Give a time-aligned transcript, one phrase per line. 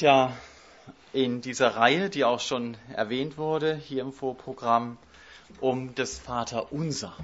[0.00, 0.36] ja
[1.12, 4.96] in dieser Reihe, die auch schon erwähnt wurde, hier im Vorprogramm,
[5.60, 7.16] um das Vaterunser.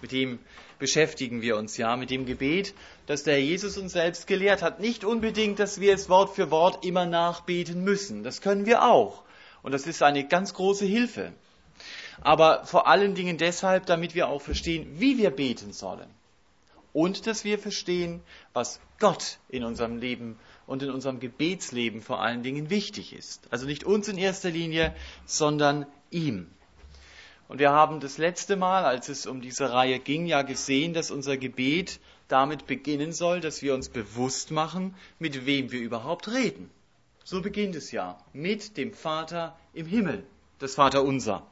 [0.00, 0.38] Mit dem
[0.78, 2.74] beschäftigen wir uns ja, mit dem Gebet,
[3.06, 4.80] das der Jesus uns selbst gelehrt hat.
[4.80, 8.24] Nicht unbedingt, dass wir es Wort für Wort immer nachbeten müssen.
[8.24, 9.22] Das können wir auch.
[9.62, 11.32] Und das ist eine ganz große Hilfe.
[12.22, 16.08] Aber vor allen Dingen deshalb, damit wir auch verstehen, wie wir beten sollen.
[16.92, 18.22] Und dass wir verstehen,
[18.52, 20.38] was Gott in unserem Leben
[20.70, 23.48] und in unserem Gebetsleben vor allen Dingen wichtig ist.
[23.50, 24.94] Also nicht uns in erster Linie,
[25.26, 26.46] sondern ihm.
[27.48, 31.10] Und wir haben das letzte Mal, als es um diese Reihe ging, ja gesehen, dass
[31.10, 31.98] unser Gebet
[32.28, 36.70] damit beginnen soll, dass wir uns bewusst machen, mit wem wir überhaupt reden.
[37.24, 40.24] So beginnt es ja mit dem Vater im Himmel,
[40.60, 41.44] das Vater unser.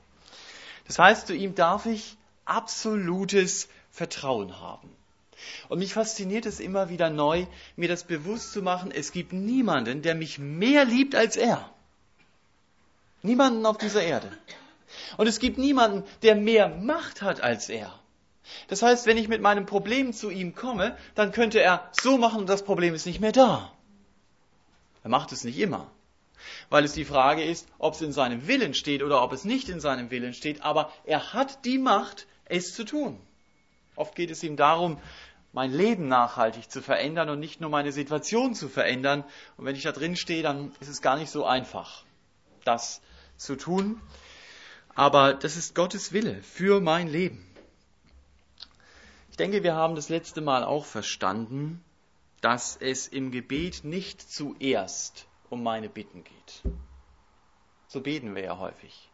[0.87, 4.98] Das heißt, zu ihm darf ich absolutes Vertrauen haben.
[5.69, 7.47] Und mich fasziniert es immer wieder neu,
[7.77, 11.71] mir das bewusst zu machen, es gibt niemanden, der mich mehr liebt als er.
[13.23, 14.31] Niemanden auf dieser Erde.
[15.17, 17.93] Und es gibt niemanden, der mehr Macht hat als er.
[18.69, 22.41] Das heißt, wenn ich mit meinem Problem zu ihm komme, dann könnte er so machen
[22.41, 23.73] und das Problem ist nicht mehr da.
[25.05, 25.91] Er macht es nicht immer.
[26.71, 29.69] Weil es die Frage ist, ob es in seinem Willen steht oder ob es nicht
[29.69, 30.63] in seinem Willen steht.
[30.63, 33.21] Aber er hat die Macht, es zu tun.
[33.97, 34.99] Oft geht es ihm darum,
[35.59, 39.25] mein Leben nachhaltig zu verändern und nicht nur meine Situation zu verändern.
[39.57, 42.05] Und wenn ich da drin stehe, dann ist es gar nicht so einfach,
[42.63, 43.01] das
[43.37, 44.01] zu tun.
[44.95, 47.45] Aber das ist Gottes Wille für mein Leben.
[49.33, 51.83] Ich denke, wir haben das letzte Mal auch verstanden,
[52.41, 56.63] dass es im Gebet nicht zuerst um meine Bitten geht.
[57.89, 59.11] So beten wir ja häufig.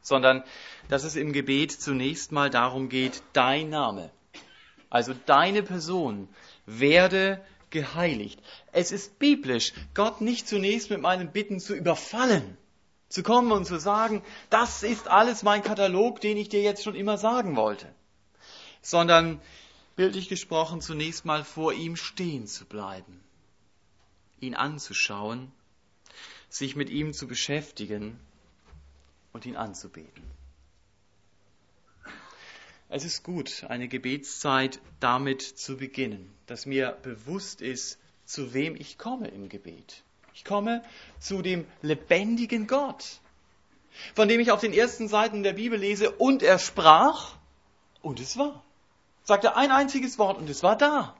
[0.00, 0.44] Sondern
[0.88, 4.10] dass es im Gebet zunächst mal darum geht, dein Name
[4.90, 6.28] also deine Person,
[6.66, 8.40] werde geheiligt.
[8.72, 12.56] Es ist biblisch, Gott nicht zunächst mit meinen Bitten zu überfallen,
[13.08, 16.94] zu kommen und zu sagen, das ist alles mein Katalog, den ich dir jetzt schon
[16.94, 17.92] immer sagen wollte,
[18.82, 19.40] sondern
[19.96, 23.20] bildlich gesprochen zunächst mal vor ihm stehen zu bleiben,
[24.40, 25.52] ihn anzuschauen,
[26.48, 28.18] sich mit ihm zu beschäftigen
[29.32, 30.37] und ihn anzubeten.
[32.90, 38.96] Es ist gut, eine Gebetszeit damit zu beginnen, dass mir bewusst ist, zu wem ich
[38.96, 40.02] komme im Gebet.
[40.34, 40.82] Ich komme
[41.18, 43.20] zu dem lebendigen Gott,
[44.14, 47.34] von dem ich auf den ersten Seiten der Bibel lese, und er sprach,
[48.00, 48.62] und es war.
[49.24, 51.14] Sagte ein einziges Wort, und es war da.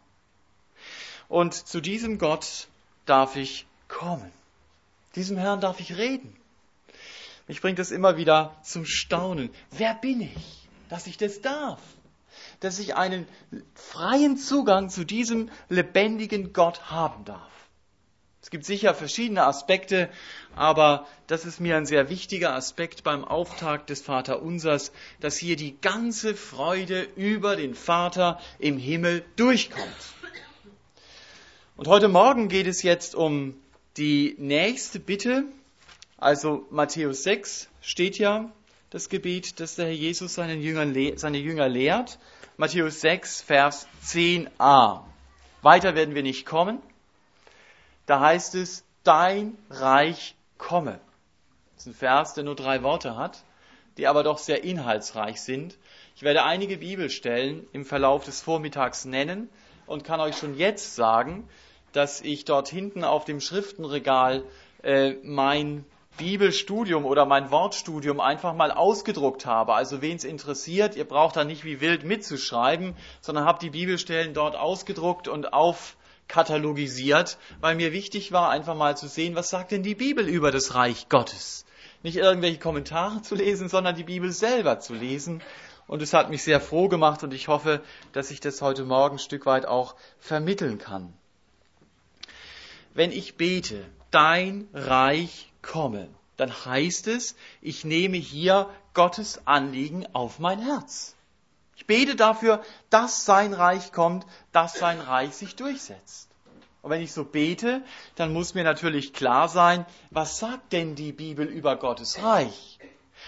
[1.29, 2.69] Und zu diesem Gott
[3.05, 4.33] darf ich kommen.
[5.17, 6.35] Diesem Herrn darf ich reden.
[7.47, 9.51] Mich bringt es immer wieder zum Staunen.
[9.71, 10.68] Wer bin ich?
[10.89, 11.81] Dass ich das darf,
[12.61, 13.27] dass ich einen
[13.75, 17.49] freien Zugang zu diesem lebendigen Gott haben darf.
[18.41, 20.09] Es gibt sicher verschiedene Aspekte,
[20.55, 25.79] aber das ist mir ein sehr wichtiger Aspekt beim Auftakt des Vaterunsers, dass hier die
[25.81, 29.85] ganze Freude über den Vater im Himmel durchkommt.
[31.77, 33.55] Und heute Morgen geht es jetzt um
[33.97, 35.45] die nächste Bitte.
[36.17, 38.51] Also Matthäus 6 steht ja,
[38.91, 42.19] das Gebet, das der Herr Jesus seinen Jüngern, seine Jünger lehrt.
[42.57, 45.03] Matthäus 6, Vers 10a.
[45.63, 46.81] Weiter werden wir nicht kommen.
[48.07, 51.01] Da heißt es, dein Reich komme.
[51.75, 53.45] Das ist ein Vers, der nur drei Worte hat,
[53.99, 55.77] die aber doch sehr inhaltsreich sind.
[56.17, 59.49] Ich werde einige Bibelstellen im Verlauf des Vormittags nennen
[59.87, 61.49] und kann euch schon jetzt sagen,
[61.93, 64.45] dass ich dort hinten auf dem Schriftenregal
[64.83, 65.85] äh, mein
[66.19, 69.73] Bibelstudium oder mein Wortstudium einfach mal ausgedruckt habe.
[69.73, 74.35] Also wen es interessiert, ihr braucht da nicht wie wild mitzuschreiben, sondern habt die Bibelstellen
[74.35, 79.83] dort ausgedruckt und aufkatalogisiert, weil mir wichtig war, einfach mal zu sehen, was sagt denn
[79.83, 81.65] die Bibel über das Reich Gottes.
[82.03, 85.43] Nicht irgendwelche Kommentare zu lesen, sondern die Bibel selber zu lesen.
[85.87, 87.81] Und es hat mich sehr froh gemacht und ich hoffe,
[88.13, 91.15] dass ich das heute Morgen ein Stück weit auch vermitteln kann.
[92.93, 100.41] Wenn ich bete, dein Reich komme, dann heißt es, ich nehme hier Gottes Anliegen auf
[100.41, 101.15] mein Herz.
[101.77, 106.29] Ich bete dafür, dass sein Reich kommt, dass sein Reich sich durchsetzt.
[106.83, 107.83] Und wenn ich so bete,
[108.17, 112.79] dann muss mir natürlich klar sein, was sagt denn die Bibel über Gottes Reich?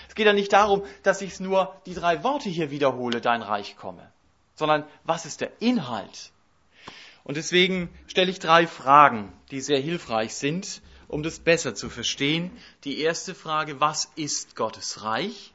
[0.08, 3.76] Es geht ja nicht darum, dass ich nur die drei Worte hier wiederhole, dein Reich
[3.76, 4.10] komme,
[4.54, 6.32] sondern was ist der Inhalt?
[7.22, 12.52] Und deswegen stelle ich drei Fragen, die sehr hilfreich sind, um das besser zu verstehen.
[12.84, 15.52] Die erste Frage, was ist Gottes Reich?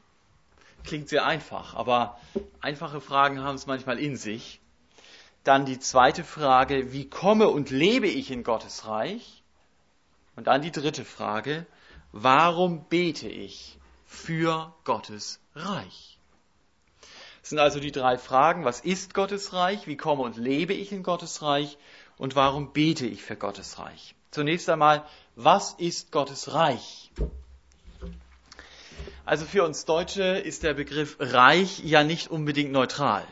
[0.84, 2.20] Klingt sehr einfach, aber
[2.60, 4.60] einfache Fragen haben es manchmal in sich.
[5.44, 9.42] Dann die zweite Frage, wie komme und lebe ich in Gottes Reich?
[10.36, 11.66] Und dann die dritte Frage,
[12.12, 16.18] warum bete ich für Gottes Reich?
[17.40, 20.92] Das sind also die drei Fragen, was ist Gottes Reich, wie komme und lebe ich
[20.92, 21.78] in Gottes Reich
[22.18, 24.15] und warum bete ich für Gottes Reich?
[24.36, 25.02] Zunächst einmal,
[25.34, 27.10] was ist Gottes Reich?
[29.24, 33.24] Also für uns Deutsche ist der Begriff Reich ja nicht unbedingt neutral.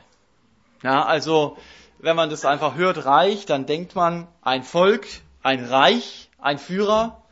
[0.82, 1.58] Ja, also
[1.98, 5.06] wenn man das einfach hört, Reich, dann denkt man ein Volk,
[5.42, 7.22] ein Reich, ein Führer.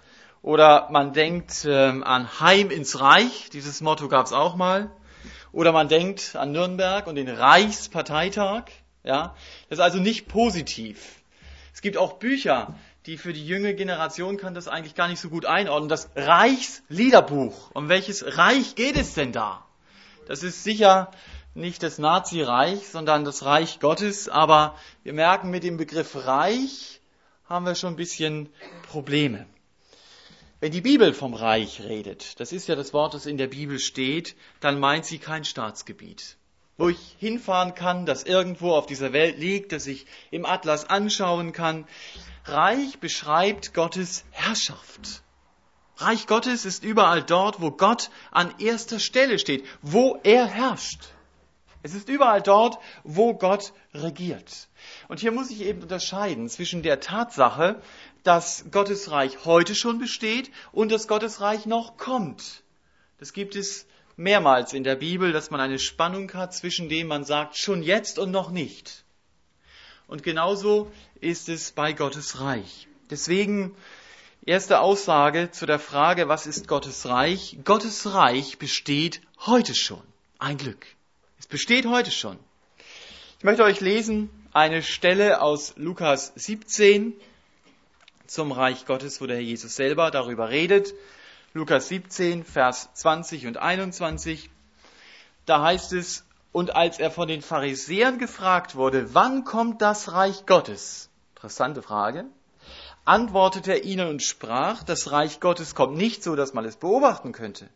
[0.43, 4.91] Oder man denkt ähm, an Heim ins Reich, dieses Motto gab es auch mal.
[5.51, 8.65] Oder man denkt an Nürnberg und den Reichsparteitag.
[9.03, 9.35] Ja,
[9.71, 11.23] das ist also nicht positiv.
[11.73, 12.75] Es gibt auch Bücher,
[13.07, 15.89] die für die junge Generation kann das eigentlich gar nicht so gut einordnen.
[15.89, 17.71] Das Reichsliederbuch.
[17.75, 19.65] Um welches Reich geht es denn da?
[20.27, 21.11] Das ist sicher
[21.55, 24.29] nicht das Nazireich, sondern das Reich Gottes.
[24.29, 27.01] Aber wir merken, mit dem Begriff Reich
[27.47, 28.49] haben wir schon ein bisschen
[28.89, 29.47] Probleme.
[30.61, 33.81] Wenn die Bibel vom Reich redet, das ist ja das Wort, das in der Bibel
[33.81, 36.37] steht, dann meint sie kein Staatsgebiet
[36.82, 41.52] wo ich hinfahren kann, das irgendwo auf dieser Welt liegt, das ich im Atlas anschauen
[41.52, 41.87] kann.
[42.44, 45.23] Reich beschreibt Gottes Herrschaft.
[45.99, 51.05] Reich Gottes ist überall dort, wo Gott an erster Stelle steht, wo er herrscht.
[51.84, 54.67] Es ist überall dort, wo Gott regiert.
[55.06, 57.81] Und hier muss ich eben unterscheiden zwischen der Tatsache,
[58.25, 62.64] dass Gottes Reich heute schon besteht und dass Gottes Reich noch kommt.
[63.20, 63.87] Das gibt es
[64.17, 68.19] mehrmals in der Bibel, dass man eine Spannung hat zwischen dem man sagt, schon jetzt
[68.19, 69.05] und noch nicht.
[70.06, 72.87] Und genauso ist es bei Gottes Reich.
[73.11, 73.75] Deswegen
[74.44, 77.59] erste Aussage zu der Frage, was ist Gottes Reich?
[77.64, 80.03] Gottes Reich besteht heute schon.
[80.38, 80.87] Ein Glück.
[81.38, 82.38] Es besteht heute schon.
[83.38, 87.15] Ich möchte euch lesen eine Stelle aus Lukas 17
[88.26, 90.94] zum Reich Gottes, wo der Herr Jesus selber darüber redet.
[91.55, 94.49] Lukas 17, Vers 20 und 21.
[95.45, 100.47] Da heißt es, und als er von den Pharisäern gefragt wurde, wann kommt das Reich
[100.47, 101.11] Gottes?
[101.35, 102.25] Interessante Frage.
[103.05, 107.33] Antwortete er ihnen und sprach, das Reich Gottes kommt nicht so, dass man es beobachten
[107.33, 107.69] könnte.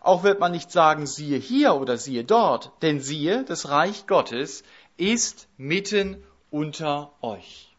[0.00, 4.64] Auch wird man nicht sagen, siehe hier oder siehe dort, denn siehe, das Reich Gottes
[4.96, 7.71] ist mitten unter euch.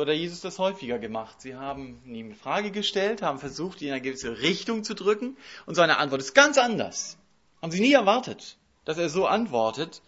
[0.00, 1.42] So hat Jesus das häufiger gemacht.
[1.42, 5.36] Sie haben ihm eine Frage gestellt, haben versucht, ihn in eine gewisse Richtung zu drücken
[5.66, 7.18] und seine Antwort ist ganz anders.
[7.60, 8.56] Haben sie nie erwartet,
[8.86, 10.00] dass er so antwortet.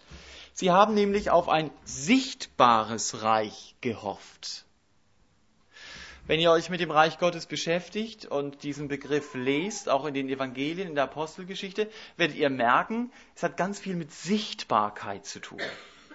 [0.54, 4.64] Sie haben nämlich auf ein sichtbares Reich gehofft.
[6.26, 10.30] Wenn ihr euch mit dem Reich Gottes beschäftigt und diesen Begriff lest, auch in den
[10.30, 15.60] Evangelien, in der Apostelgeschichte, werdet ihr merken, es hat ganz viel mit Sichtbarkeit zu tun.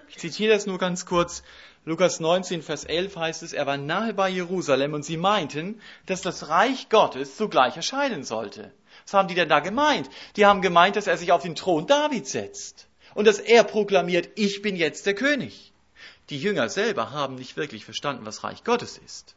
[0.08, 1.44] Ich zitiere das nur ganz kurz.
[1.88, 6.20] Lukas 19, Vers 11 heißt es, er war nahe bei Jerusalem und sie meinten, dass
[6.20, 8.72] das Reich Gottes sogleich erscheinen sollte.
[9.06, 10.10] Was haben die denn da gemeint?
[10.36, 14.28] Die haben gemeint, dass er sich auf den Thron Davids setzt und dass er proklamiert,
[14.34, 15.72] ich bin jetzt der König.
[16.28, 19.34] Die Jünger selber haben nicht wirklich verstanden, was Reich Gottes ist.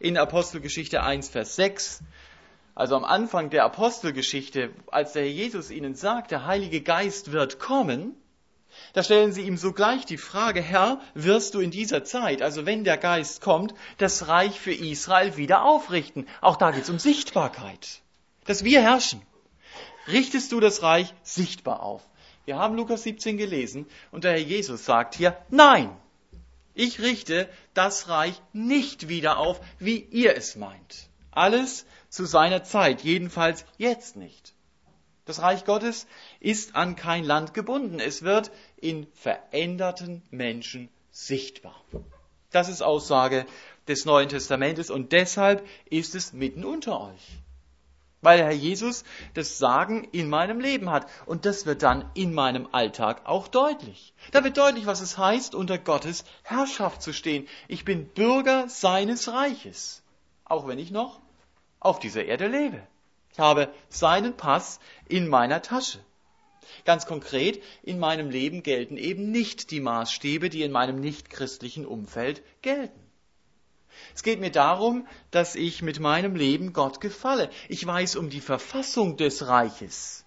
[0.00, 2.00] In Apostelgeschichte 1, Vers 6,
[2.74, 7.60] also am Anfang der Apostelgeschichte, als der Herr Jesus ihnen sagt, der Heilige Geist wird
[7.60, 8.16] kommen,
[8.96, 12.82] da stellen sie ihm sogleich die Frage, Herr, wirst du in dieser Zeit, also wenn
[12.82, 16.26] der Geist kommt, das Reich für Israel wieder aufrichten?
[16.40, 18.00] Auch da geht es um Sichtbarkeit.
[18.46, 19.20] Dass wir herrschen.
[20.08, 22.00] Richtest du das Reich sichtbar auf?
[22.46, 25.94] Wir haben Lukas 17 gelesen und der Herr Jesus sagt hier, nein,
[26.72, 31.10] ich richte das Reich nicht wieder auf, wie ihr es meint.
[31.32, 34.54] Alles zu seiner Zeit, jedenfalls jetzt nicht.
[35.26, 36.06] Das Reich Gottes
[36.46, 37.98] ist an kein Land gebunden.
[37.98, 41.74] Es wird in veränderten Menschen sichtbar.
[42.52, 43.46] Das ist Aussage
[43.88, 47.38] des Neuen Testamentes und deshalb ist es mitten unter euch.
[48.20, 49.02] Weil der Herr Jesus
[49.34, 51.08] das Sagen in meinem Leben hat.
[51.26, 54.14] Und das wird dann in meinem Alltag auch deutlich.
[54.30, 57.48] Da wird deutlich, was es heißt, unter Gottes Herrschaft zu stehen.
[57.66, 60.00] Ich bin Bürger seines Reiches.
[60.44, 61.18] Auch wenn ich noch
[61.80, 62.86] auf dieser Erde lebe.
[63.32, 65.98] Ich habe seinen Pass in meiner Tasche.
[66.84, 72.42] Ganz konkret, in meinem Leben gelten eben nicht die Maßstäbe, die in meinem nichtchristlichen Umfeld
[72.62, 73.00] gelten.
[74.14, 77.50] Es geht mir darum, dass ich mit meinem Leben Gott gefalle.
[77.68, 80.24] Ich weiß um die Verfassung des Reiches.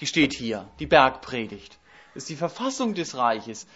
[0.00, 1.78] Die steht hier, die Bergpredigt.
[2.14, 3.66] Das ist die Verfassung des Reiches.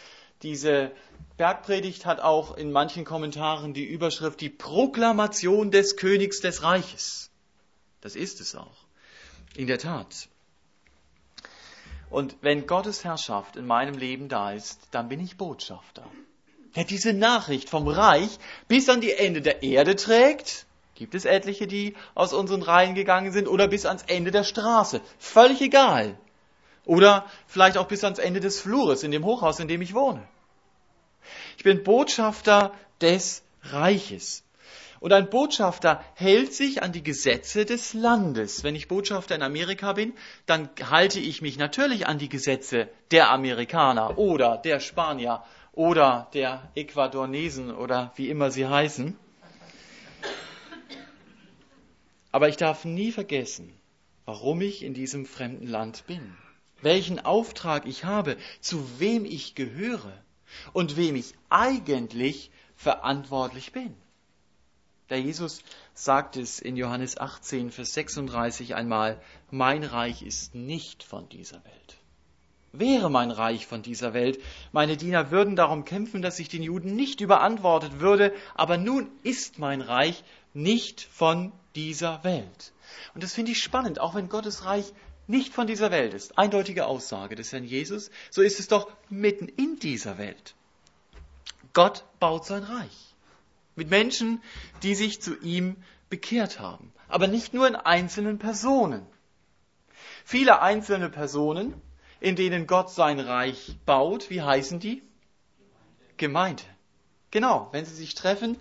[0.42, 0.92] Diese
[1.36, 7.30] Bergpredigt hat auch in manchen Kommentaren die Überschrift die Proklamation des Königs des Reiches.
[8.00, 8.76] Das ist es auch.
[9.54, 10.28] In der Tat.
[12.10, 16.04] Und wenn Gottes Herrschaft in meinem Leben da ist, dann bin ich Botschafter.
[16.76, 21.66] Der diese Nachricht vom Reich bis an die Ende der Erde trägt, Gibt es etliche,
[21.66, 25.00] die aus unseren Reihen gegangen sind oder bis ans Ende der Straße?
[25.18, 26.16] Völlig egal.
[26.84, 30.22] Oder vielleicht auch bis ans Ende des Flures in dem Hochhaus, in dem ich wohne.
[31.56, 34.43] Ich bin Botschafter des Reiches.
[35.04, 38.64] Und ein Botschafter hält sich an die Gesetze des Landes.
[38.64, 40.14] Wenn ich Botschafter in Amerika bin,
[40.46, 46.70] dann halte ich mich natürlich an die Gesetze der Amerikaner oder der Spanier oder der
[46.74, 49.14] Ecuadornesen oder wie immer sie heißen.
[52.32, 53.74] Aber ich darf nie vergessen,
[54.24, 56.34] warum ich in diesem fremden Land bin,
[56.80, 60.14] welchen Auftrag ich habe, zu wem ich gehöre
[60.72, 63.94] und wem ich eigentlich verantwortlich bin.
[65.10, 69.20] Der Jesus sagt es in Johannes 18, Vers 36 einmal,
[69.50, 71.96] mein Reich ist nicht von dieser Welt.
[72.72, 74.40] Wäre mein Reich von dieser Welt,
[74.72, 79.58] meine Diener würden darum kämpfen, dass ich den Juden nicht überantwortet würde, aber nun ist
[79.58, 82.72] mein Reich nicht von dieser Welt.
[83.14, 84.92] Und das finde ich spannend, auch wenn Gottes Reich
[85.26, 86.38] nicht von dieser Welt ist.
[86.38, 88.10] Eindeutige Aussage des Herrn Jesus.
[88.30, 90.54] So ist es doch mitten in dieser Welt.
[91.74, 93.13] Gott baut sein Reich.
[93.76, 94.42] Mit Menschen,
[94.82, 95.76] die sich zu ihm
[96.08, 96.92] bekehrt haben.
[97.08, 99.06] Aber nicht nur in einzelnen Personen.
[100.24, 101.74] Viele einzelne Personen,
[102.20, 105.02] in denen Gott sein Reich baut, wie heißen die?
[106.16, 106.62] Gemeinde.
[107.30, 108.56] Genau, wenn sie sich treffen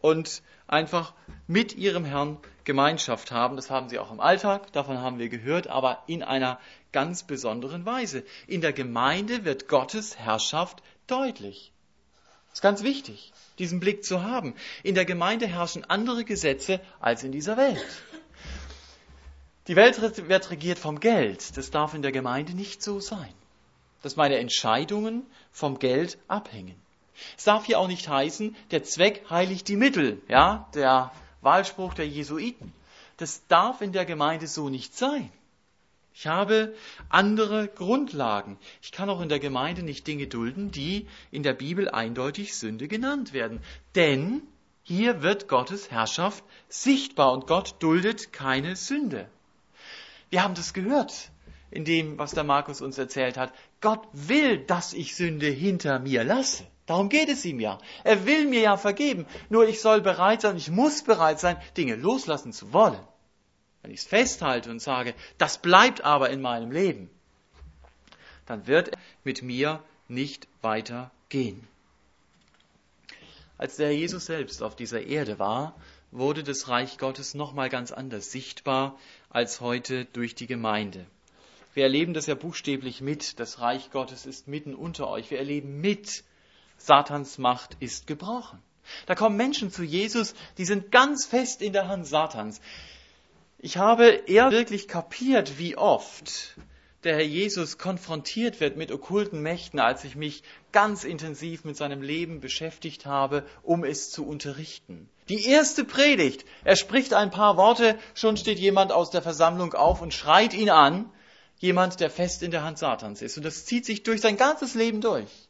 [0.00, 1.14] und einfach
[1.46, 3.56] mit ihrem Herrn Gemeinschaft haben.
[3.56, 6.58] Das haben sie auch im Alltag, davon haben wir gehört, aber in einer
[6.92, 8.24] ganz besonderen Weise.
[8.46, 11.73] In der Gemeinde wird Gottes Herrschaft deutlich.
[12.54, 14.54] Ist ganz wichtig, diesen Blick zu haben.
[14.84, 17.84] In der Gemeinde herrschen andere Gesetze als in dieser Welt.
[19.66, 21.56] Die Welt wird regiert vom Geld.
[21.56, 23.34] Das darf in der Gemeinde nicht so sein.
[24.02, 26.76] Dass meine Entscheidungen vom Geld abhängen.
[27.36, 32.06] Es darf hier auch nicht heißen, der Zweck heiligt die Mittel, ja, der Wahlspruch der
[32.06, 32.72] Jesuiten.
[33.16, 35.32] Das darf in der Gemeinde so nicht sein.
[36.16, 36.74] Ich habe
[37.08, 38.56] andere Grundlagen.
[38.80, 42.86] Ich kann auch in der Gemeinde nicht Dinge dulden, die in der Bibel eindeutig Sünde
[42.86, 43.60] genannt werden.
[43.96, 44.42] Denn
[44.84, 49.28] hier wird Gottes Herrschaft sichtbar und Gott duldet keine Sünde.
[50.30, 51.30] Wir haben das gehört
[51.72, 53.52] in dem, was der Markus uns erzählt hat.
[53.80, 56.64] Gott will, dass ich Sünde hinter mir lasse.
[56.86, 57.78] Darum geht es ihm ja.
[58.04, 59.26] Er will mir ja vergeben.
[59.48, 63.00] Nur ich soll bereit sein, ich muss bereit sein, Dinge loslassen zu wollen.
[63.84, 67.10] Wenn ich es festhalte und sage, das bleibt aber in meinem Leben,
[68.46, 71.68] dann wird er mit mir nicht weitergehen.
[73.58, 75.74] Als der Jesus selbst auf dieser Erde war,
[76.10, 78.98] wurde das Reich Gottes nochmal ganz anders sichtbar
[79.28, 81.04] als heute durch die Gemeinde.
[81.74, 83.38] Wir erleben das ja buchstäblich mit.
[83.38, 85.30] Das Reich Gottes ist mitten unter euch.
[85.30, 86.24] Wir erleben mit,
[86.78, 88.62] Satans Macht ist gebrochen.
[89.04, 92.62] Da kommen Menschen zu Jesus, die sind ganz fest in der Hand Satans.
[93.64, 96.58] Ich habe eher wirklich kapiert, wie oft
[97.02, 102.02] der Herr Jesus konfrontiert wird mit okkulten Mächten, als ich mich ganz intensiv mit seinem
[102.02, 105.08] Leben beschäftigt habe, um es zu unterrichten.
[105.30, 110.02] Die erste Predigt, er spricht ein paar Worte, schon steht jemand aus der Versammlung auf
[110.02, 111.10] und schreit ihn an,
[111.56, 113.38] jemand, der fest in der Hand Satans ist.
[113.38, 115.48] Und das zieht sich durch sein ganzes Leben durch.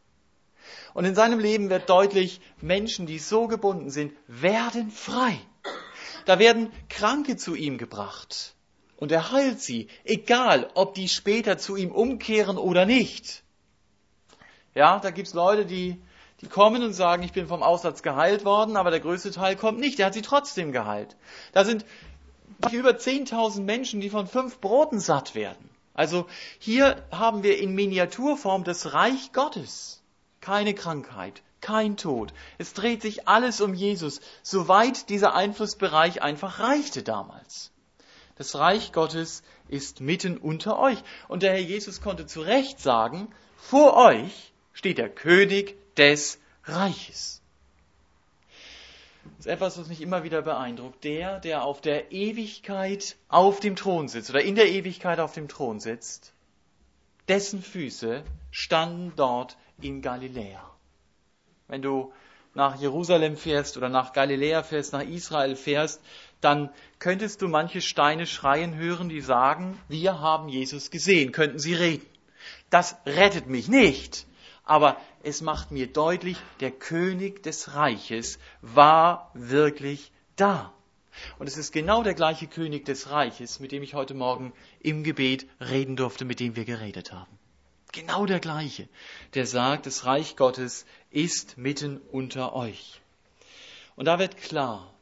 [0.94, 5.40] Und in seinem Leben wird deutlich, Menschen, die so gebunden sind, werden frei.
[6.24, 8.54] Da werden Kranke zu ihm gebracht.
[8.96, 13.42] Und er heilt sie, egal ob die später zu ihm umkehren oder nicht.
[14.74, 16.00] Ja, da gibt's Leute, die,
[16.40, 19.78] die kommen und sagen, ich bin vom Aussatz geheilt worden, aber der größte Teil kommt
[19.78, 21.16] nicht, der hat sie trotzdem geheilt.
[21.52, 21.84] Da sind
[22.72, 25.70] über 10.000 Menschen, die von fünf Broten satt werden.
[25.92, 26.26] Also
[26.58, 30.02] hier haben wir in Miniaturform das Reich Gottes
[30.40, 32.34] keine Krankheit, kein Tod.
[32.58, 37.72] Es dreht sich alles um Jesus, soweit dieser Einflussbereich einfach reichte damals.
[38.36, 40.98] Das Reich Gottes ist mitten unter euch.
[41.26, 47.40] Und der Herr Jesus konnte zu Recht sagen, vor euch steht der König des Reiches.
[49.24, 51.02] Das ist etwas, was mich immer wieder beeindruckt.
[51.04, 55.48] Der, der auf der Ewigkeit auf dem Thron sitzt oder in der Ewigkeit auf dem
[55.48, 56.34] Thron sitzt,
[57.28, 60.73] dessen Füße standen dort in Galiläa.
[61.68, 62.12] Wenn du
[62.54, 66.00] nach Jerusalem fährst oder nach Galiläa fährst, nach Israel fährst,
[66.40, 71.74] dann könntest du manche Steine schreien hören, die sagen, wir haben Jesus gesehen, könnten sie
[71.74, 72.06] reden.
[72.70, 74.26] Das rettet mich nicht,
[74.64, 80.72] aber es macht mir deutlich, der König des Reiches war wirklich da.
[81.38, 85.04] Und es ist genau der gleiche König des Reiches, mit dem ich heute Morgen im
[85.04, 87.38] Gebet reden durfte, mit dem wir geredet haben.
[87.94, 88.88] Genau der gleiche,
[89.34, 93.00] der sagt, das Reich Gottes ist mitten unter euch.
[93.94, 94.92] Und da wird klar,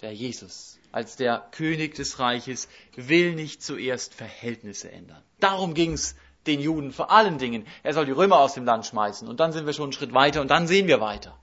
[0.00, 5.22] der Jesus, als der König des Reiches, will nicht zuerst Verhältnisse ändern.
[5.38, 7.66] Darum ging es den Juden vor allen Dingen.
[7.82, 10.14] Er soll die Römer aus dem Land schmeißen und dann sind wir schon einen Schritt
[10.14, 11.38] weiter und dann sehen wir weiter.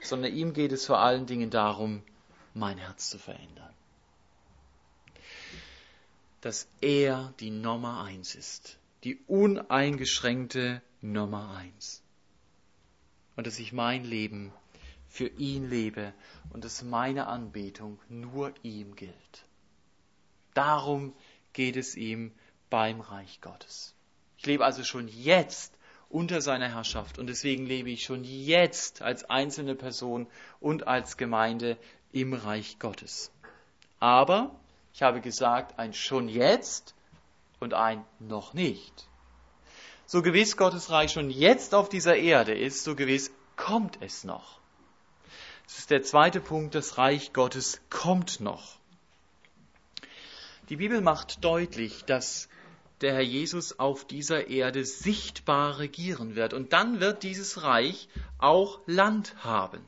[0.00, 2.02] Sondern ihm geht es vor allen Dingen darum,
[2.54, 3.74] mein Herz zu verändern.
[6.40, 12.02] Dass er die Nummer eins ist, die uneingeschränkte Nummer eins.
[13.36, 14.52] Und dass ich mein Leben
[15.08, 16.12] für ihn lebe
[16.50, 19.44] und dass meine Anbetung nur ihm gilt.
[20.54, 21.14] Darum
[21.52, 22.32] geht es ihm
[22.70, 23.94] beim Reich Gottes.
[24.38, 25.76] Ich lebe also schon jetzt
[26.08, 30.26] unter seiner Herrschaft und deswegen lebe ich schon jetzt als einzelne Person
[30.60, 31.78] und als Gemeinde
[32.12, 33.30] im Reich Gottes.
[33.98, 34.58] Aber
[34.92, 36.94] ich habe gesagt, ein schon jetzt
[37.62, 39.08] und ein noch nicht.
[40.04, 44.60] So gewiss Gottes Reich schon jetzt auf dieser Erde ist, so gewiss kommt es noch.
[45.64, 48.76] Das ist der zweite Punkt, das Reich Gottes kommt noch.
[50.68, 52.48] Die Bibel macht deutlich, dass
[53.00, 56.54] der Herr Jesus auf dieser Erde sichtbar regieren wird.
[56.54, 59.84] Und dann wird dieses Reich auch Land haben.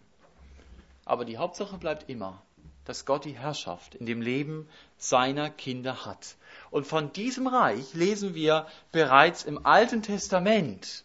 [1.04, 2.42] Aber die Hauptsache bleibt immer,
[2.84, 6.36] dass Gott die Herrschaft in dem Leben seiner Kinder hat.
[6.74, 11.04] Und von diesem Reich lesen wir bereits im Alten Testament.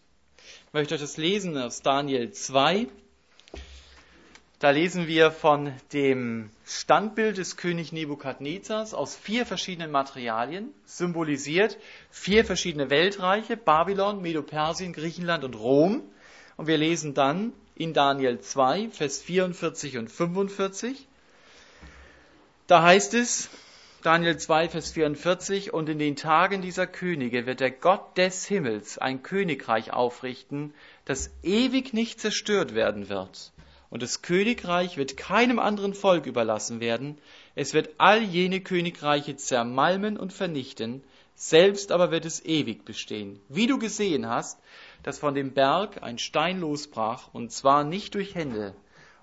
[0.66, 2.88] Ich möchte euch das lesen aus Daniel 2,
[4.58, 11.78] da lesen wir von dem Standbild des König Nebukadnezars aus vier verschiedenen Materialien, symbolisiert
[12.10, 16.02] vier verschiedene Weltreiche, Babylon, Medo-Persien, Griechenland und Rom.
[16.56, 21.06] Und wir lesen dann in Daniel 2, Vers 44 und 45.
[22.66, 23.48] Da heißt es,
[24.02, 28.96] Daniel 2, Vers 44, und in den Tagen dieser Könige wird der Gott des Himmels
[28.96, 30.72] ein Königreich aufrichten,
[31.04, 33.52] das ewig nicht zerstört werden wird.
[33.90, 37.18] Und das Königreich wird keinem anderen Volk überlassen werden,
[37.54, 43.38] es wird all jene Königreiche zermalmen und vernichten, selbst aber wird es ewig bestehen.
[43.50, 44.58] Wie du gesehen hast,
[45.02, 48.74] dass von dem Berg ein Stein losbrach, und zwar nicht durch Hände,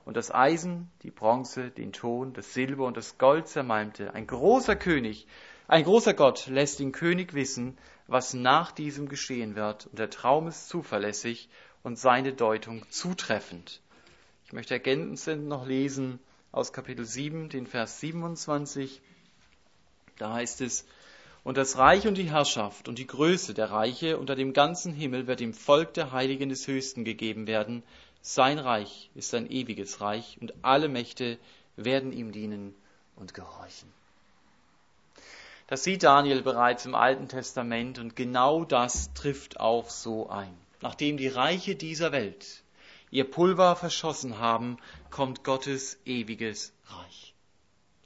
[0.07, 4.13] und das Eisen, die Bronze, den Ton, das Silber und das Gold zermalmte.
[4.13, 5.27] Ein großer König,
[5.67, 10.47] ein großer Gott lässt den König wissen, was nach diesem geschehen wird, und der Traum
[10.47, 11.49] ist zuverlässig
[11.83, 13.81] und seine Deutung zutreffend.
[14.45, 16.19] Ich möchte ergänzend noch lesen
[16.53, 19.01] aus Kapitel 7, den Vers 27.
[20.17, 20.85] Da heißt es,
[21.43, 25.27] und das Reich und die Herrschaft und die Größe der Reiche unter dem ganzen Himmel
[25.27, 27.83] wird dem Volk der Heiligen des Höchsten gegeben werden.
[28.29, 31.39] Sein Reich ist ein ewiges Reich und alle Mächte
[31.77, 32.75] werden ihm dienen
[33.15, 33.89] und gehorchen.
[35.67, 40.53] Das sieht Daniel bereits im Alten Testament und genau das trifft auch so ein.
[40.81, 42.63] Nachdem die Reiche dieser Welt
[43.11, 44.75] ihr Pulver verschossen haben,
[45.09, 47.33] kommt Gottes ewiges Reich.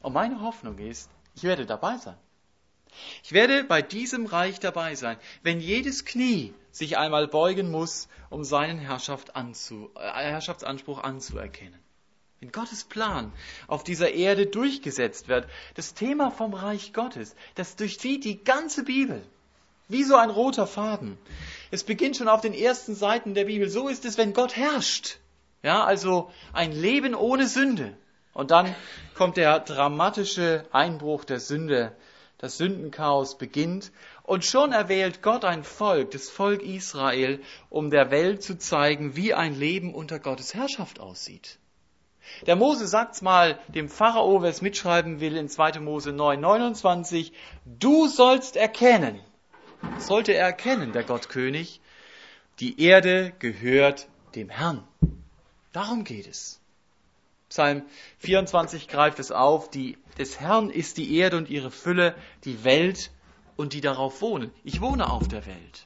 [0.01, 2.17] Und meine Hoffnung ist, ich werde dabei sein.
[3.23, 8.43] Ich werde bei diesem Reich dabei sein, wenn jedes Knie sich einmal beugen muss, um
[8.43, 11.79] seinen Herrschaft anzu, äh, Herrschaftsanspruch anzuerkennen.
[12.39, 13.31] Wenn Gottes Plan
[13.67, 19.21] auf dieser Erde durchgesetzt wird, das Thema vom Reich Gottes, das durchzieht die ganze Bibel.
[19.87, 21.17] Wie so ein roter Faden.
[21.69, 23.69] Es beginnt schon auf den ersten Seiten der Bibel.
[23.69, 25.17] So ist es, wenn Gott herrscht.
[25.63, 27.95] Ja, also ein Leben ohne Sünde.
[28.33, 28.73] Und dann
[29.15, 31.95] kommt der dramatische Einbruch der Sünde.
[32.41, 33.91] Das Sündenchaos beginnt.
[34.23, 39.35] Und schon erwählt Gott ein Volk, das Volk Israel, um der Welt zu zeigen, wie
[39.35, 41.59] ein Leben unter Gottes Herrschaft aussieht.
[42.47, 45.79] Der Mose sagt's mal dem Pharao, wer es mitschreiben will, in 2.
[45.81, 47.31] Mose 9, 29,
[47.65, 49.19] du sollst erkennen,
[49.99, 51.79] sollte er erkennen, der Gottkönig,
[52.59, 54.83] die Erde gehört dem Herrn.
[55.73, 56.60] Darum geht es.
[57.51, 57.83] Psalm
[58.19, 63.11] 24 greift es auf, die, des Herrn ist die Erde und ihre Fülle, die Welt
[63.57, 64.51] und die darauf wohnen.
[64.63, 65.85] Ich wohne auf der Welt.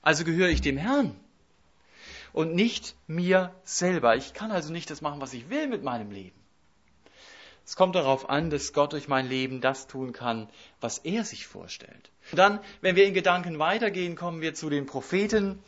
[0.00, 1.18] Also gehöre ich dem Herrn
[2.32, 4.14] und nicht mir selber.
[4.14, 6.38] Ich kann also nicht das machen, was ich will mit meinem Leben.
[7.66, 10.48] Es kommt darauf an, dass Gott durch mein Leben das tun kann,
[10.80, 12.12] was er sich vorstellt.
[12.30, 15.60] Und dann, wenn wir in Gedanken weitergehen, kommen wir zu den Propheten.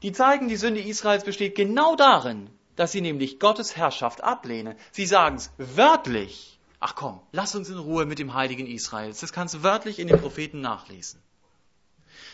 [0.00, 4.76] Die zeigen, die Sünde Israels besteht genau darin, dass sie nämlich Gottes Herrschaft ablehnen.
[4.92, 6.58] Sie sagen es wörtlich.
[6.78, 9.20] Ach komm, lass uns in Ruhe mit dem Heiligen Israels.
[9.20, 11.20] Das kannst du wörtlich in den Propheten nachlesen.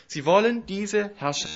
[0.06, 1.52] Sie wollen diese Herrschaft.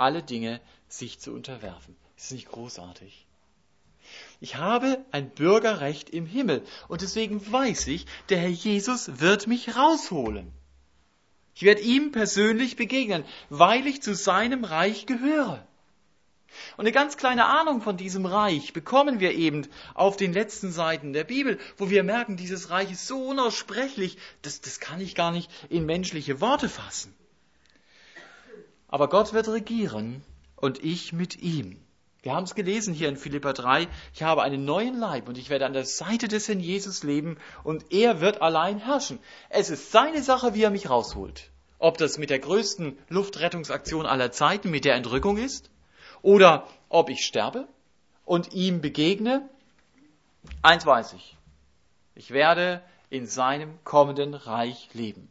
[0.00, 1.96] Alle Dinge sich zu unterwerfen.
[2.16, 3.26] Ist das nicht großartig?
[4.40, 9.76] Ich habe ein Bürgerrecht im Himmel und deswegen weiß ich, der Herr Jesus wird mich
[9.76, 10.50] rausholen.
[11.54, 15.66] Ich werde ihm persönlich begegnen, weil ich zu seinem Reich gehöre.
[16.76, 21.12] Und eine ganz kleine Ahnung von diesem Reich bekommen wir eben auf den letzten Seiten
[21.12, 25.30] der Bibel, wo wir merken, dieses Reich ist so unaussprechlich, das, das kann ich gar
[25.30, 27.14] nicht in menschliche Worte fassen.
[28.90, 30.22] Aber Gott wird regieren
[30.56, 31.80] und ich mit ihm.
[32.22, 33.86] Wir haben es gelesen hier in Philippa 3.
[34.12, 37.38] Ich habe einen neuen Leib und ich werde an der Seite des Herrn Jesus leben
[37.62, 39.20] und er wird allein herrschen.
[39.48, 41.50] Es ist seine Sache, wie er mich rausholt.
[41.78, 45.70] Ob das mit der größten Luftrettungsaktion aller Zeiten, mit der Entrückung ist,
[46.20, 47.68] oder ob ich sterbe
[48.26, 49.48] und ihm begegne.
[50.62, 51.36] Eins weiß ich.
[52.16, 55.30] Ich werde in seinem kommenden Reich leben.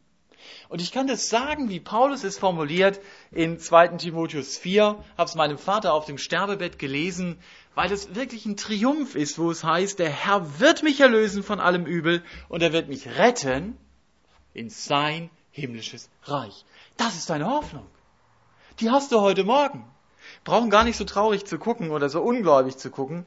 [0.69, 2.99] Und ich kann das sagen, wie Paulus es formuliert
[3.31, 3.89] in 2.
[3.97, 7.39] Timotheus 4, habe es meinem Vater auf dem Sterbebett gelesen,
[7.75, 11.59] weil es wirklich ein Triumph ist, wo es heißt, der Herr wird mich erlösen von
[11.59, 13.77] allem Übel und er wird mich retten
[14.53, 16.65] in sein himmlisches Reich.
[16.97, 17.85] Das ist deine Hoffnung.
[18.79, 19.85] Die hast du heute Morgen.
[20.43, 23.25] Brauchen gar nicht so traurig zu gucken oder so ungläubig zu gucken.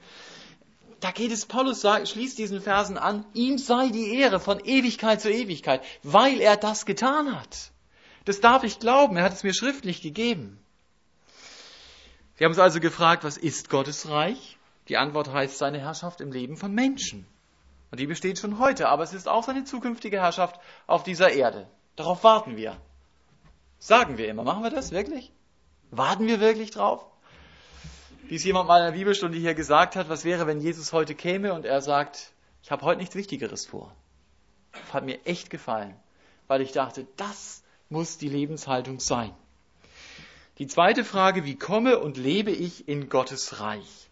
[1.02, 5.20] Da geht es, Paulus sagt, schließt diesen Versen an, ihm sei die Ehre von Ewigkeit
[5.20, 7.72] zu Ewigkeit, weil er das getan hat.
[8.24, 10.64] Das darf ich glauben, er hat es mir schriftlich gegeben.
[12.36, 14.58] Wir haben uns also gefragt, was ist Gottes Reich?
[14.86, 17.26] Die Antwort heißt seine Herrschaft im Leben von Menschen.
[17.90, 21.68] Und die besteht schon heute, aber es ist auch seine zukünftige Herrschaft auf dieser Erde.
[21.96, 22.76] Darauf warten wir.
[23.80, 24.44] Sagen wir immer.
[24.44, 25.32] Machen wir das wirklich?
[25.90, 27.04] Warten wir wirklich drauf?
[28.28, 31.14] Wie es jemand mal in der Bibelstunde hier gesagt hat, was wäre, wenn Jesus heute
[31.14, 32.32] käme und er sagt,
[32.62, 33.94] ich habe heute nichts Wichtigeres vor.
[34.72, 35.94] Das hat mir echt gefallen,
[36.46, 39.34] weil ich dachte, das muss die Lebenshaltung sein.
[40.58, 44.10] Die zweite Frage, wie komme und lebe ich in Gottes Reich?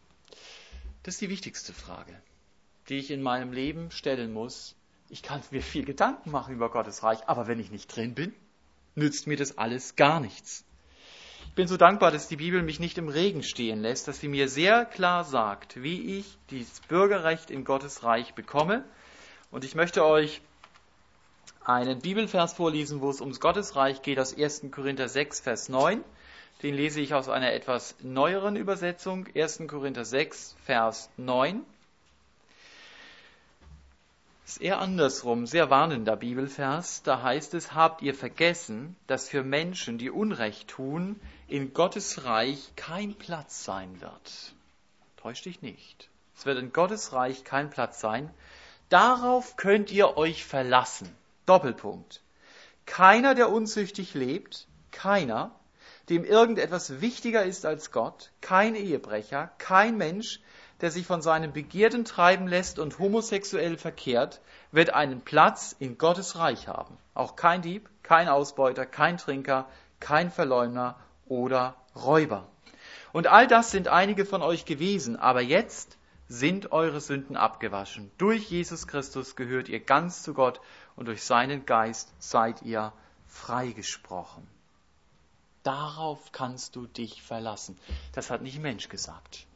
[1.02, 2.20] Das ist die wichtigste Frage,
[2.88, 4.74] die ich in meinem Leben stellen muss.
[5.08, 8.34] Ich kann mir viel Gedanken machen über Gottes Reich, aber wenn ich nicht drin bin,
[8.94, 10.64] nützt mir das alles gar nichts.
[11.50, 14.28] Ich bin so dankbar, dass die Bibel mich nicht im Regen stehen lässt, dass sie
[14.28, 18.84] mir sehr klar sagt, wie ich dieses Bürgerrecht in Gottes Reich bekomme.
[19.50, 20.42] Und ich möchte euch
[21.64, 24.66] einen Bibelvers vorlesen, wo es ums Gottesreich geht, aus 1.
[24.70, 26.04] Korinther 6, Vers 9.
[26.62, 29.62] Den lese ich aus einer etwas neueren Übersetzung, 1.
[29.66, 31.64] Korinther 6, Vers 9
[34.50, 37.04] ist eher andersrum, sehr warnender Bibelvers.
[37.04, 42.72] Da heißt es, habt ihr vergessen, dass für Menschen, die Unrecht tun, in Gottes Reich
[42.74, 44.54] kein Platz sein wird.
[45.18, 46.08] Täusch dich nicht.
[46.36, 48.28] Es wird in Gottes Reich kein Platz sein.
[48.88, 51.14] Darauf könnt ihr euch verlassen.
[51.46, 52.20] Doppelpunkt.
[52.86, 55.54] Keiner, der unzüchtig lebt, keiner,
[56.08, 60.40] dem irgendetwas wichtiger ist als Gott, kein Ehebrecher, kein Mensch,
[60.80, 64.40] der sich von seinen Begierden treiben lässt und homosexuell verkehrt,
[64.72, 66.96] wird einen Platz in Gottes Reich haben.
[67.14, 72.46] Auch kein Dieb, kein Ausbeuter, kein Trinker, kein Verleumder oder Räuber.
[73.12, 78.10] Und all das sind einige von euch gewesen, aber jetzt sind eure Sünden abgewaschen.
[78.18, 80.60] Durch Jesus Christus gehört ihr ganz zu Gott
[80.94, 82.92] und durch seinen Geist seid ihr
[83.26, 84.46] freigesprochen.
[85.62, 87.76] Darauf kannst du dich verlassen.
[88.12, 89.46] Das hat nicht Mensch gesagt.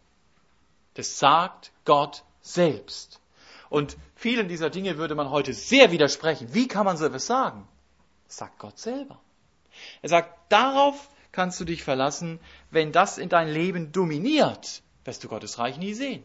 [0.94, 3.20] Das sagt Gott selbst.
[3.68, 6.54] Und vielen dieser Dinge würde man heute sehr widersprechen.
[6.54, 7.66] Wie kann man so etwas sagen?
[8.28, 9.20] Das sagt Gott selber.
[10.02, 12.38] Er sagt, darauf kannst du dich verlassen,
[12.70, 16.24] wenn das in dein Leben dominiert, wirst du Gottes Reich nie sehen.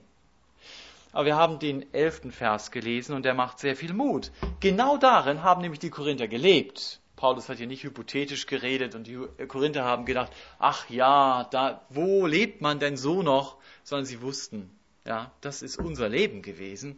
[1.12, 4.32] Aber wir haben den elften Vers gelesen und der macht sehr viel Mut.
[4.60, 6.99] Genau darin haben nämlich die Korinther gelebt.
[7.20, 9.18] Paulus hat hier nicht hypothetisch geredet und die
[9.50, 13.58] Korinther haben gedacht, ach ja, da, wo lebt man denn so noch?
[13.84, 14.72] Sondern sie wussten,
[15.06, 16.98] ja, das ist unser Leben gewesen.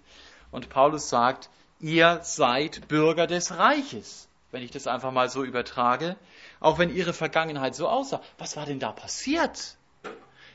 [0.52, 6.16] Und Paulus sagt, ihr seid Bürger des Reiches, wenn ich das einfach mal so übertrage,
[6.60, 8.22] auch wenn ihre Vergangenheit so aussah.
[8.38, 9.76] Was war denn da passiert?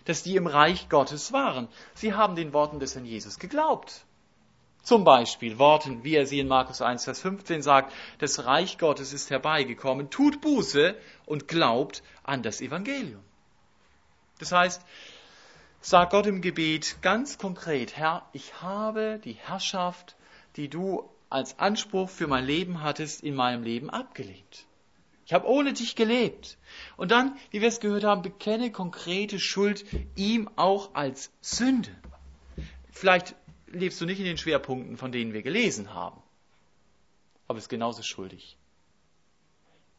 [0.05, 1.67] Dass die im Reich Gottes waren.
[1.93, 4.05] Sie haben den Worten des Herrn Jesus geglaubt.
[4.87, 9.13] Zum Beispiel Worten, wie er sie in Markus 1, Vers 15 sagt, das Reich Gottes
[9.13, 10.95] ist herbeigekommen, tut Buße
[11.25, 13.21] und glaubt an das Evangelium.
[14.39, 14.81] Das heißt,
[15.81, 20.15] sag Gott im Gebet ganz konkret, Herr, ich habe die Herrschaft,
[20.55, 24.67] die du als Anspruch für mein Leben hattest, in meinem Leben abgelehnt.
[25.27, 26.59] Ich habe ohne dich gelebt.
[26.97, 31.91] Und dann, wie wir es gehört haben, bekenne konkrete Schuld ihm auch als Sünde.
[32.93, 33.35] Vielleicht
[33.79, 36.23] lebst du nicht in den Schwerpunkten, von denen wir gelesen haben.
[37.47, 38.57] Aber bist genauso schuldig.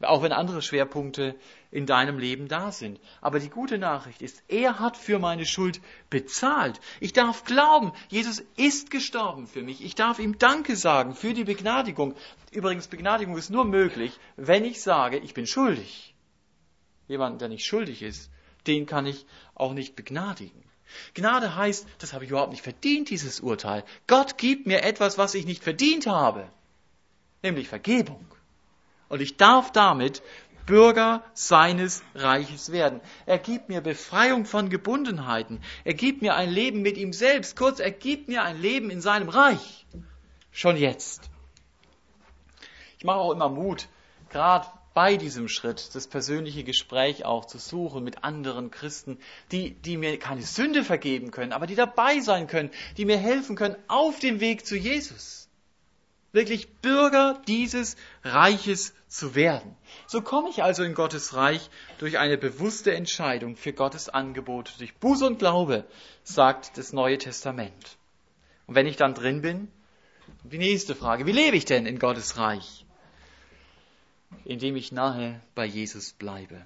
[0.02, 1.36] Auch wenn andere Schwerpunkte
[1.72, 3.00] in deinem Leben da sind.
[3.20, 6.80] Aber die gute Nachricht ist, er hat für meine Schuld bezahlt.
[7.00, 9.84] Ich darf glauben, Jesus ist gestorben für mich.
[9.84, 12.14] Ich darf ihm Danke sagen für die Begnadigung.
[12.52, 16.14] Übrigens, Begnadigung ist nur möglich, wenn ich sage, ich bin schuldig.
[17.08, 18.30] Jemand, der nicht schuldig ist,
[18.68, 20.64] den kann ich auch nicht begnadigen.
[21.14, 23.84] Gnade heißt, das habe ich überhaupt nicht verdient, dieses Urteil.
[24.08, 26.50] Gott gibt mir etwas, was ich nicht verdient habe,
[27.44, 28.26] nämlich Vergebung.
[29.10, 30.22] Und ich darf damit
[30.66, 33.02] Bürger seines Reiches werden.
[33.26, 35.62] Er gibt mir Befreiung von Gebundenheiten.
[35.86, 37.56] Er gibt mir ein Leben mit ihm selbst.
[37.56, 39.88] Kurz, er gibt mir ein Leben in seinem Reich.
[40.52, 41.30] Schon jetzt.
[42.98, 43.88] Ich mache auch immer Mut,
[44.30, 49.20] gerade bei diesem Schritt das persönliche Gespräch auch zu suchen mit anderen Christen,
[49.52, 53.56] die, die mir keine Sünde vergeben können, aber die dabei sein können, die mir helfen
[53.56, 55.50] können auf dem Weg zu Jesus.
[56.32, 59.76] Wirklich Bürger dieses Reiches zu werden.
[60.08, 64.96] So komme ich also in Gottes Reich durch eine bewusste Entscheidung für Gottes Angebote, durch
[64.96, 65.86] Buße und Glaube,
[66.24, 67.98] sagt das Neue Testament.
[68.66, 69.68] Und wenn ich dann drin bin,
[70.42, 72.87] die nächste Frage, wie lebe ich denn in Gottes Reich?
[74.46, 76.66] Indem ich nahe bei Jesus bleibe,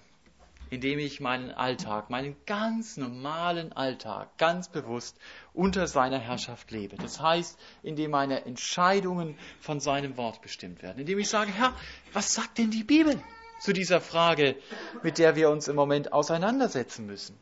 [0.70, 5.18] indem ich meinen Alltag, meinen ganz normalen Alltag ganz bewusst
[5.54, 6.96] unter seiner Herrschaft lebe.
[6.96, 11.74] Das heißt, indem meine Entscheidungen von seinem Wort bestimmt werden, indem ich sage, Herr,
[12.14, 13.20] was sagt denn die Bibel
[13.60, 14.56] zu dieser Frage,
[15.04, 17.38] mit der wir uns im Moment auseinandersetzen müssen?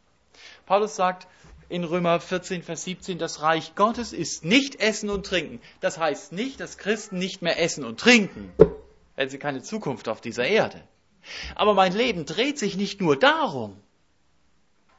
[0.66, 1.28] Paulus sagt,
[1.68, 5.62] in Römer 14, Vers 17, das Reich Gottes ist nicht Essen und Trinken.
[5.82, 8.52] Das heißt nicht, dass Christen nicht mehr essen und trinken
[9.20, 10.82] hätten sie keine Zukunft auf dieser Erde.
[11.56, 13.76] Aber mein Leben dreht sich nicht nur darum.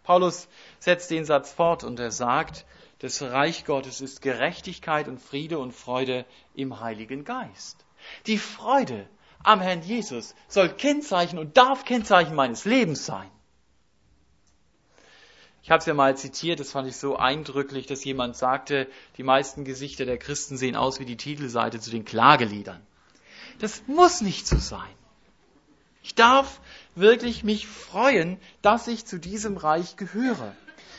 [0.03, 0.47] Paulus
[0.79, 2.67] setzt den Satz fort und er sagt,
[2.99, 7.87] das Reich Gottes ist Gerechtigkeit und Friede und Freude im Heiligen Geist.
[8.27, 9.09] Die Freude
[9.43, 13.31] am Herrn Jesus soll Kennzeichen und darf Kennzeichen meines Lebens sein.
[15.63, 19.23] Ich habe es ja mal zitiert, das fand ich so eindrücklich, dass jemand sagte, die
[19.23, 22.87] meisten Gesichter der Christen sehen aus wie die Titelseite zu den Klageliedern.
[23.61, 24.95] Das muss nicht so sein.
[26.03, 26.61] Ich darf
[26.95, 30.55] wirklich mich freuen, dass ich zu diesem Reich gehöre.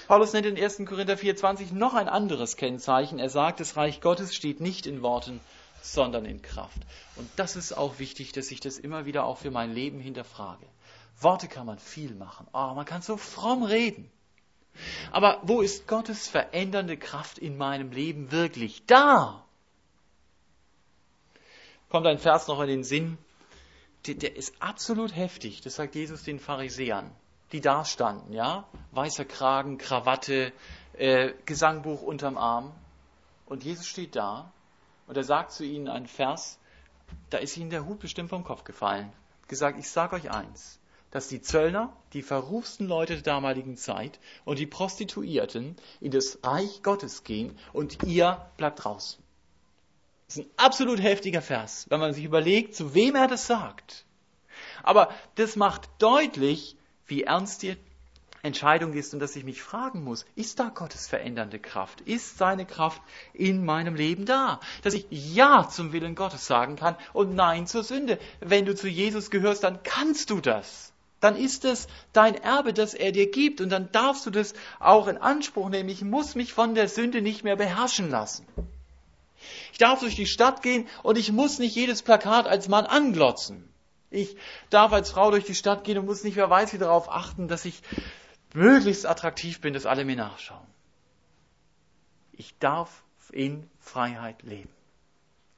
[0.08, 0.78] Paulus nennt in 1.
[0.86, 3.18] Korinther 4,20 noch ein anderes Kennzeichen.
[3.18, 5.40] Er sagt, das Reich Gottes steht nicht in Worten,
[5.82, 6.78] sondern in Kraft.
[7.16, 10.66] Und das ist auch wichtig, dass ich das immer wieder auch für mein Leben hinterfrage.
[11.20, 12.48] Worte kann man viel machen.
[12.54, 14.12] Oh, man kann so fromm reden.
[15.12, 19.41] Aber wo ist Gottes verändernde Kraft in meinem Leben wirklich da?
[21.92, 23.18] Kommt ein Vers noch in den Sinn,
[24.08, 25.62] der, der ist absolut heftig.
[25.62, 27.12] Das sagt Jesus den Pharisäern,
[27.52, 28.66] die da standen, ja?
[28.92, 30.54] Weißer Kragen, Krawatte,
[30.94, 32.72] äh, Gesangbuch unterm Arm.
[33.46, 34.52] Und Jesus steht da
[35.08, 36.58] und er sagt zu ihnen einen Vers,
[37.30, 39.12] da ist ihnen der Hut bestimmt vom Kopf gefallen.
[39.50, 40.80] Gesagt, ich sage euch eins,
[41.12, 46.84] dass die Zöllner, die verrufsten Leute der damaligen Zeit und die Prostituierten in das Reich
[46.84, 49.21] Gottes gehen und ihr bleibt draußen.
[50.32, 54.06] Das ist ein absolut heftiger Vers, wenn man sich überlegt, zu wem er das sagt.
[54.82, 57.76] Aber das macht deutlich, wie ernst die
[58.42, 62.00] Entscheidung ist und dass ich mich fragen muss, ist da Gottes verändernde Kraft?
[62.00, 63.02] Ist seine Kraft
[63.34, 64.62] in meinem Leben da?
[64.84, 68.18] Dass ich Ja zum Willen Gottes sagen kann und Nein zur Sünde.
[68.40, 70.94] Wenn du zu Jesus gehörst, dann kannst du das.
[71.20, 75.10] Dann ist es dein Erbe, das er dir gibt und dann darfst du das auch
[75.10, 75.90] in Anspruch nehmen.
[75.90, 78.48] Ich muss mich von der Sünde nicht mehr beherrschen lassen.
[79.72, 83.68] Ich darf durch die Stadt gehen und ich muss nicht jedes Plakat als Mann anglotzen.
[84.10, 84.36] Ich
[84.70, 87.48] darf als Frau durch die Stadt gehen und muss nicht wer weiß wie darauf achten,
[87.48, 87.82] dass ich
[88.54, 90.68] möglichst attraktiv bin, dass alle mir nachschauen.
[92.34, 94.74] Ich darf in Freiheit leben.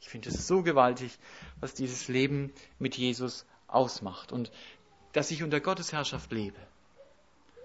[0.01, 1.17] Ich finde es so gewaltig,
[1.59, 4.31] was dieses Leben mit Jesus ausmacht.
[4.31, 4.51] Und
[5.13, 6.59] dass ich unter Gottes Herrschaft lebe.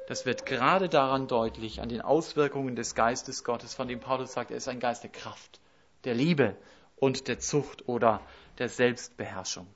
[0.07, 4.51] Das wird gerade daran deutlich, an den Auswirkungen des Geistes Gottes, von dem Paulus sagt,
[4.51, 5.61] er ist ein Geist der Kraft,
[6.05, 6.57] der Liebe
[6.97, 8.21] und der Zucht oder
[8.59, 9.69] der Selbstbeherrschung.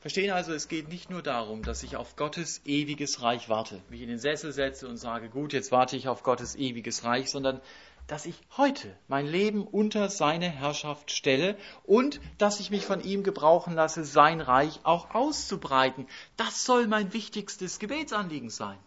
[0.00, 4.00] Verstehen also, es geht nicht nur darum, dass ich auf Gottes ewiges Reich warte, mich
[4.00, 7.60] in den Sessel setze und sage, gut, jetzt warte ich auf Gottes ewiges Reich, sondern
[8.08, 13.22] dass ich heute mein Leben unter seine Herrschaft stelle und dass ich mich von ihm
[13.22, 16.08] gebrauchen lasse, sein Reich auch auszubreiten.
[16.36, 18.78] Das soll mein wichtigstes Gebetsanliegen sein.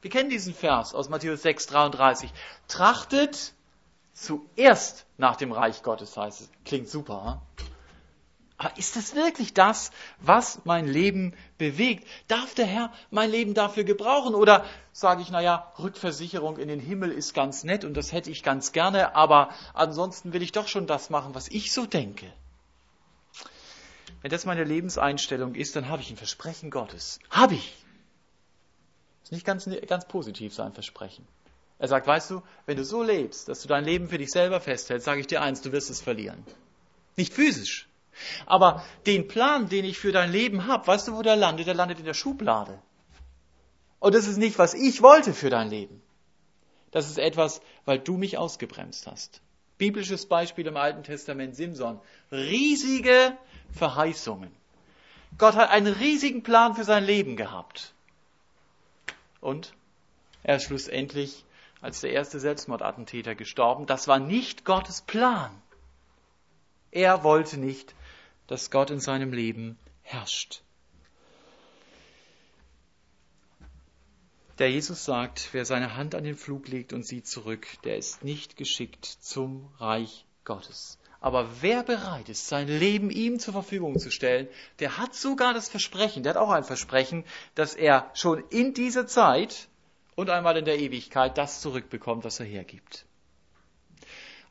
[0.00, 2.32] Wir kennen diesen Vers aus Matthäus 6, 33.
[2.66, 3.52] Trachtet
[4.16, 6.50] zuerst nach dem Reich Gottes, heißt es.
[6.64, 7.42] Klingt super.
[7.58, 7.66] Hm?
[8.58, 12.08] Aber ist es wirklich das, was mein Leben bewegt?
[12.26, 14.34] Darf der Herr mein Leben dafür gebrauchen?
[14.34, 18.42] Oder sage ich, naja, Rückversicherung in den Himmel ist ganz nett und das hätte ich
[18.42, 22.32] ganz gerne, aber ansonsten will ich doch schon das machen, was ich so denke.
[24.22, 27.20] Wenn das meine Lebenseinstellung ist, dann habe ich ein Versprechen Gottes.
[27.28, 27.76] Habe ich.
[29.22, 31.28] Ist nicht ganz, ganz positiv sein Versprechen.
[31.78, 34.60] Er sagt, weißt du, wenn du so lebst, dass du dein Leben für dich selber
[34.60, 36.44] festhältst, sage ich dir eins, du wirst es verlieren.
[37.16, 37.88] Nicht physisch,
[38.46, 41.66] aber den Plan, den ich für dein Leben habe, weißt du, wo der landet?
[41.66, 42.78] Der landet in der Schublade.
[43.98, 46.02] Und das ist nicht, was ich wollte für dein Leben.
[46.90, 49.40] Das ist etwas, weil du mich ausgebremst hast.
[49.78, 52.00] Biblisches Beispiel im Alten Testament Simson.
[52.32, 53.36] Riesige
[53.72, 54.50] Verheißungen.
[55.36, 57.92] Gott hat einen riesigen Plan für sein Leben gehabt.
[59.40, 59.74] Und
[60.42, 61.44] er ist schlussendlich
[61.80, 63.86] als der erste Selbstmordattentäter gestorben.
[63.86, 65.50] Das war nicht Gottes Plan.
[66.90, 67.94] Er wollte nicht,
[68.46, 70.62] dass Gott in seinem Leben herrscht.
[74.58, 78.24] Der Jesus sagt, wer seine Hand an den Flug legt und sieht zurück, der ist
[78.24, 80.98] nicht geschickt zum Reich Gottes.
[81.20, 85.68] Aber wer bereit ist, sein Leben ihm zur Verfügung zu stellen, der hat sogar das
[85.68, 89.68] Versprechen, der hat auch ein Versprechen, dass er schon in dieser Zeit
[90.16, 93.06] und einmal in der Ewigkeit das zurückbekommt, was er hergibt.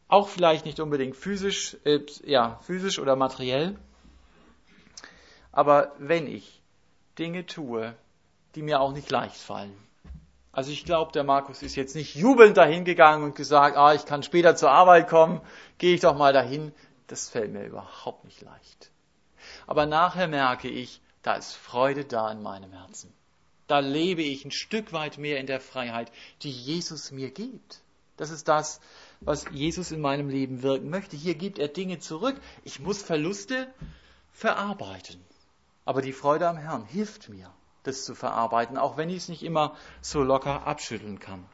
[0.07, 3.75] Auch vielleicht nicht unbedingt physisch, äh, ja, physisch oder materiell,
[5.51, 6.61] aber wenn ich
[7.17, 7.95] Dinge tue,
[8.55, 9.75] die mir auch nicht leicht fallen.
[10.51, 14.05] Also ich glaube, der Markus ist jetzt nicht jubelnd dahin gegangen und gesagt, ah, ich
[14.05, 15.41] kann später zur Arbeit kommen,
[15.77, 16.73] gehe ich doch mal dahin.
[17.07, 18.91] Das fällt mir überhaupt nicht leicht.
[19.65, 23.13] Aber nachher merke ich, da ist Freude da in meinem Herzen.
[23.67, 26.11] Da lebe ich ein Stück weit mehr in der Freiheit,
[26.43, 27.81] die Jesus mir gibt.
[28.17, 28.79] Das ist das,
[29.21, 31.17] was Jesus in meinem Leben wirken möchte.
[31.17, 32.39] Hier gibt er Dinge zurück.
[32.63, 33.67] Ich muss Verluste
[34.31, 35.19] verarbeiten.
[35.83, 37.51] Aber die Freude am Herrn hilft mir,
[37.83, 41.45] das zu verarbeiten, auch wenn ich es nicht immer so locker abschütteln kann.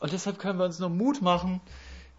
[0.00, 1.60] Und deshalb können wir uns nur Mut machen.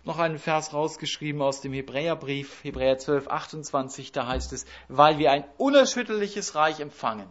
[0.04, 5.32] Noch einen Vers rausgeschrieben aus dem Hebräerbrief, Hebräer 12, 28, da heißt es, weil wir
[5.32, 7.28] ein unerschütterliches Reich empfangen.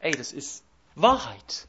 [0.00, 1.66] Ey, das ist Wahrheit.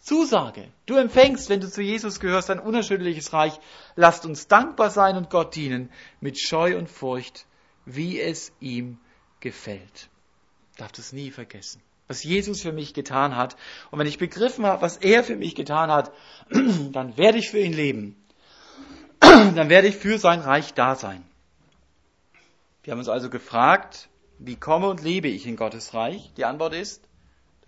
[0.00, 0.68] Zusage.
[0.86, 3.58] Du empfängst, wenn du zu Jesus gehörst, ein unerschütterliches Reich.
[3.96, 7.46] Lasst uns dankbar sein und Gott dienen mit Scheu und Furcht,
[7.84, 8.98] wie es ihm
[9.40, 10.10] gefällt
[10.80, 11.82] darf das nie vergessen.
[12.08, 13.56] Was Jesus für mich getan hat.
[13.90, 16.12] Und wenn ich begriffen habe, was er für mich getan hat,
[16.50, 18.16] dann werde ich für ihn leben.
[19.20, 21.22] Dann werde ich für sein Reich da sein.
[22.82, 26.32] Wir haben uns also gefragt, wie komme und lebe ich in Gottes Reich?
[26.38, 27.06] Die Antwort ist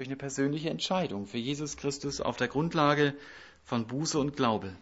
[0.03, 3.15] durch eine persönliche Entscheidung für Jesus Christus auf der Grundlage
[3.63, 4.75] von Buße und Glaube.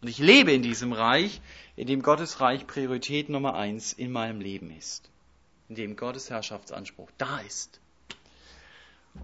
[0.00, 1.42] Und ich lebe in diesem Reich,
[1.76, 5.10] in dem Gottes Reich Priorität Nummer eins in meinem Leben ist
[5.68, 7.80] in dem Gottes Herrschaftsanspruch da ist.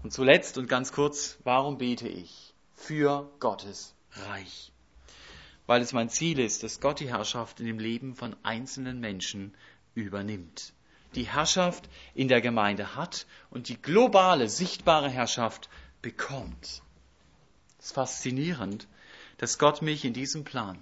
[0.03, 4.71] Und zuletzt und ganz kurz, warum bete ich für Gottes Reich?
[5.65, 9.55] Weil es mein Ziel ist, dass Gott die Herrschaft in dem Leben von einzelnen Menschen
[9.95, 10.73] übernimmt.
[11.15, 15.69] Die Herrschaft in der Gemeinde hat und die globale, sichtbare Herrschaft
[16.01, 16.81] bekommt.
[17.79, 18.87] Es ist faszinierend,
[19.37, 20.77] dass Gott mich in diesem Plan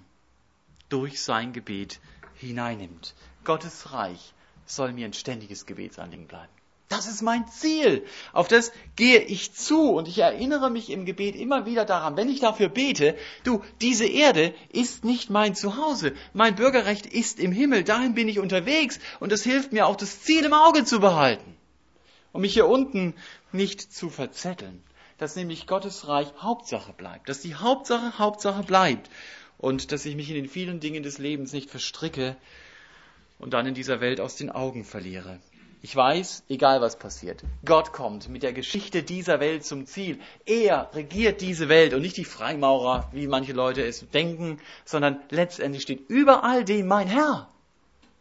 [0.88, 2.00] durch sein Gebet
[2.34, 3.14] hineinnimmt.
[3.44, 4.34] Gottes Reich
[4.66, 6.52] soll mir ein ständiges Gebetsanliegen bleiben.
[6.92, 8.04] Das ist mein Ziel.
[8.34, 12.28] Auf das gehe ich zu und ich erinnere mich im Gebet immer wieder daran, wenn
[12.28, 16.12] ich dafür bete, du, diese Erde ist nicht mein Zuhause.
[16.34, 17.82] Mein Bürgerrecht ist im Himmel.
[17.82, 21.56] Dahin bin ich unterwegs und das hilft mir auch, das Ziel im Auge zu behalten.
[22.32, 23.14] Und mich hier unten
[23.52, 24.82] nicht zu verzetteln.
[25.16, 27.26] Dass nämlich Gottes Reich Hauptsache bleibt.
[27.30, 29.08] Dass die Hauptsache Hauptsache bleibt.
[29.56, 32.36] Und dass ich mich in den vielen Dingen des Lebens nicht verstricke
[33.38, 35.40] und dann in dieser Welt aus den Augen verliere.
[35.84, 40.20] Ich weiß, egal was passiert, Gott kommt mit der Geschichte dieser Welt zum Ziel.
[40.46, 45.82] Er regiert diese Welt und nicht die Freimaurer, wie manche Leute es denken, sondern letztendlich
[45.82, 47.48] steht über all dem mein Herr.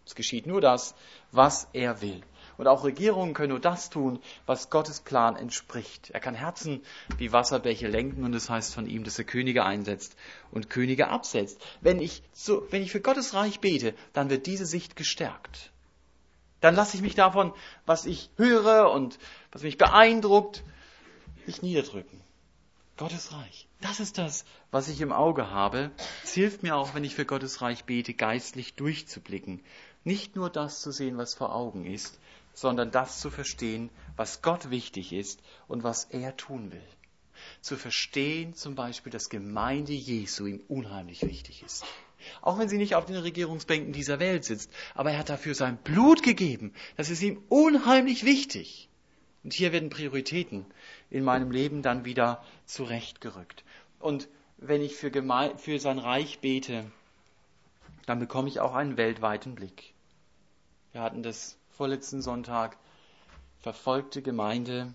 [0.08, 0.96] Es geschieht nur das,
[1.32, 2.24] was er will.
[2.58, 6.10] Und auch Regierungen können nur das tun, was Gottes Plan entspricht.
[6.10, 6.82] Er kann Herzen
[7.20, 10.16] wie Wasserbäche lenken und es das heißt von ihm, dass er Könige einsetzt
[10.50, 11.62] und Könige absetzt.
[11.80, 15.71] Wenn ich, so, wenn ich für Gottes Reich bete, dann wird diese Sicht gestärkt.
[16.62, 17.54] Dann lasse ich mich davon,
[17.86, 19.20] was ich höre und
[19.52, 20.64] was mich beeindruckt,
[21.46, 22.22] nicht niederdrücken.
[22.98, 23.68] Gottes Reich.
[23.82, 25.90] Das ist das, was ich im Auge habe.
[26.24, 29.60] Es hilft mir auch, wenn ich für Gottes Reich bete, geistlich durchzublicken.
[30.04, 32.20] Nicht nur das zu sehen, was vor Augen ist,
[32.54, 36.88] sondern das zu verstehen, was Gott wichtig ist und was er tun will.
[37.62, 41.84] Zu verstehen zum Beispiel, dass Gemeinde Jesu ihm unheimlich wichtig ist.
[42.42, 45.78] Auch wenn sie nicht auf den Regierungsbänken dieser Welt sitzt, aber er hat dafür sein
[45.78, 46.74] Blut gegeben.
[46.98, 48.90] Das ist ihm unheimlich wichtig.
[49.44, 50.66] Und hier werden Prioritäten
[51.10, 53.64] in meinem Leben dann wieder zurechtgerückt.
[54.00, 56.86] Und wenn ich für, Geme für sein Reich bete,
[58.06, 59.94] dann bekomme ich auch einen weltweiten Blick.
[60.92, 62.78] Wir hatten das vorletzten Sonntag,
[63.60, 64.94] verfolgte Gemeinde,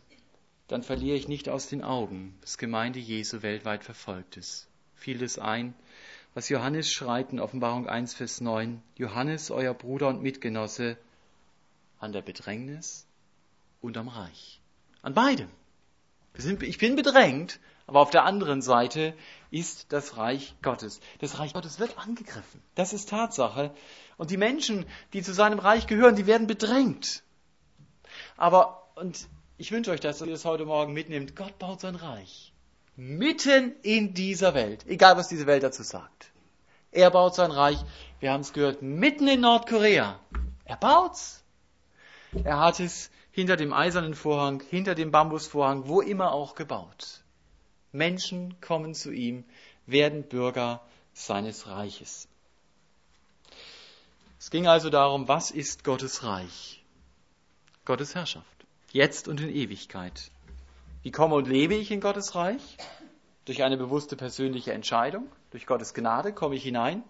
[0.69, 4.69] dann verliere ich nicht aus den Augen, dass Gemeinde Jesu weltweit verfolgt ist.
[4.95, 5.75] Fiel es ein,
[6.37, 10.99] was Johannes schreibt in Offenbarung 1, Vers 9, Johannes, euer Bruder und Mitgenosse,
[11.99, 13.07] an der Bedrängnis
[13.81, 14.61] und am Reich.
[15.01, 15.49] An beidem.
[16.61, 19.15] Ich bin bedrängt, aber auf der anderen Seite
[19.51, 21.01] ist das Reich Gottes.
[21.21, 22.61] Das Reich Gottes wird angegriffen.
[22.75, 23.75] Das ist Tatsache.
[24.19, 24.85] Und die Menschen,
[25.15, 27.23] die zu seinem Reich gehören, die werden bedrängt.
[28.37, 29.27] Aber, und
[29.57, 32.53] ich wünsche euch, dass ihr das heute Morgen mitnehmt, Gott baut sein Reich.
[32.97, 34.87] Mitten in dieser Welt.
[34.87, 36.31] Egal, was diese Welt dazu sagt.
[36.93, 37.79] Er baut sein Reich.
[38.21, 40.19] Wir haben es gehört, mitten in Nordkorea.
[40.65, 41.45] Er baut's.
[42.43, 47.23] Er hat es hinter dem eisernen Vorhang, hinter dem Bambusvorhang, wo immer auch gebaut.
[47.93, 49.45] Menschen kommen zu ihm,
[49.85, 50.81] werden Bürger
[51.13, 52.29] seines Reiches.
[54.39, 56.83] Es ging also darum, was ist Gottes Reich?
[57.85, 60.31] Gottes Herrschaft, jetzt und in Ewigkeit.
[61.07, 62.77] Wie komme und lebe ich in Gottes Reich?
[63.45, 67.05] Durch eine bewusste persönliche Entscheidung, durch Gottes Gnade komme ich hinein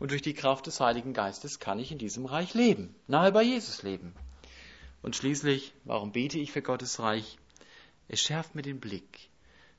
[0.00, 3.44] und durch die Kraft des Heiligen Geistes kann ich in diesem Reich leben, nahe bei
[3.44, 4.16] Jesus leben.
[5.00, 7.38] Und schließlich, warum bete ich für Gottes Reich?
[8.08, 9.30] Es schärft mir den Blick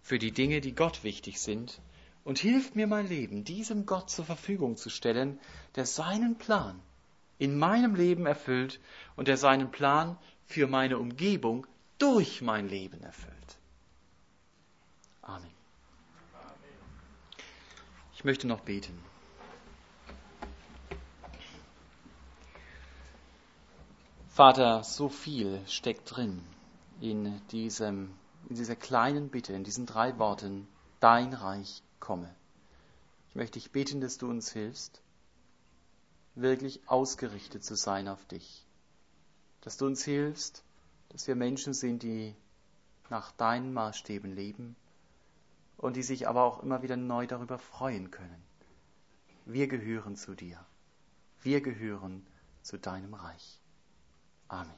[0.02, 1.82] für die Dinge, die Gott wichtig sind
[2.24, 5.42] und hilft mir mein Leben diesem Gott zur Verfügung zu stellen,
[5.76, 6.80] der seinen Plan
[7.38, 8.80] in meinem Leben erfüllt
[9.18, 11.68] und der seinen Plan für meine Umgebung
[11.98, 13.58] durch mein Leben erfüllt.
[15.22, 15.52] Amen.
[18.14, 18.98] Ich möchte noch beten.
[24.36, 26.44] Vater, so viel steckt drin
[27.00, 28.14] in, diesem,
[28.50, 30.68] in dieser kleinen Bitte, in diesen drei Worten,
[31.00, 32.36] dein Reich komme.
[33.30, 35.02] Ich möchte dich beten, dass du uns hilfst,
[36.36, 38.66] wirklich ausgerichtet zu sein auf dich.
[39.62, 40.65] Dass du uns hilfst,
[41.16, 42.36] dass wir Menschen sind, die
[43.10, 44.76] nach deinen Maßstäben leben
[45.78, 48.44] und die sich aber auch immer wieder neu darüber freuen können.
[49.46, 50.60] Wir gehören zu dir.
[51.42, 52.28] Wir gehören
[52.64, 53.62] zu deinem Reich.
[54.50, 54.76] Amen.